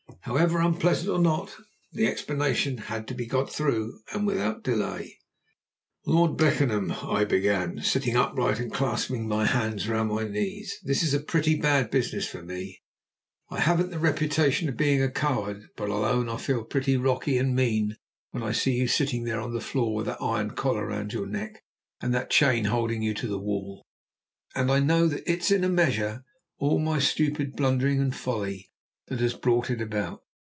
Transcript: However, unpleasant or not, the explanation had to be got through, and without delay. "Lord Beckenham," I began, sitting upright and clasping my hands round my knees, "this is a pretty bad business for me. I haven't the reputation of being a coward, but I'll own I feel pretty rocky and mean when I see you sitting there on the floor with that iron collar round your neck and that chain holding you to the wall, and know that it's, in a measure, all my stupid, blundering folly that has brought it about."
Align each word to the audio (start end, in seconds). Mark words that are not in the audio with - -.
However, 0.25 0.59
unpleasant 0.59 1.09
or 1.09 1.17
not, 1.17 1.55
the 1.91 2.05
explanation 2.05 2.77
had 2.77 3.07
to 3.07 3.15
be 3.15 3.25
got 3.25 3.51
through, 3.51 4.01
and 4.13 4.25
without 4.27 4.63
delay. 4.63 5.17
"Lord 6.05 6.37
Beckenham," 6.37 6.91
I 7.01 7.25
began, 7.25 7.81
sitting 7.81 8.15
upright 8.15 8.59
and 8.59 8.71
clasping 8.71 9.27
my 9.27 9.47
hands 9.47 9.89
round 9.89 10.09
my 10.09 10.27
knees, 10.27 10.77
"this 10.83 11.01
is 11.01 11.15
a 11.15 11.19
pretty 11.19 11.55
bad 11.59 11.89
business 11.89 12.27
for 12.27 12.43
me. 12.43 12.83
I 13.49 13.61
haven't 13.61 13.89
the 13.89 13.97
reputation 13.97 14.69
of 14.69 14.77
being 14.77 15.01
a 15.01 15.09
coward, 15.09 15.69
but 15.75 15.89
I'll 15.89 16.05
own 16.05 16.29
I 16.29 16.37
feel 16.37 16.65
pretty 16.65 16.97
rocky 16.97 17.39
and 17.39 17.55
mean 17.55 17.97
when 18.29 18.43
I 18.43 18.51
see 18.51 18.73
you 18.75 18.87
sitting 18.87 19.23
there 19.23 19.41
on 19.41 19.53
the 19.55 19.59
floor 19.59 19.95
with 19.95 20.05
that 20.05 20.21
iron 20.21 20.51
collar 20.51 20.85
round 20.85 21.13
your 21.13 21.25
neck 21.27 21.63
and 21.99 22.13
that 22.13 22.29
chain 22.29 22.65
holding 22.65 23.01
you 23.01 23.15
to 23.15 23.27
the 23.27 23.39
wall, 23.39 23.81
and 24.53 24.67
know 24.85 25.07
that 25.07 25.23
it's, 25.29 25.49
in 25.49 25.63
a 25.63 25.69
measure, 25.69 26.23
all 26.59 26.77
my 26.77 26.99
stupid, 26.99 27.53
blundering 27.53 28.11
folly 28.11 28.67
that 29.07 29.19
has 29.19 29.33
brought 29.33 29.69
it 29.69 29.81
about." 29.81 30.21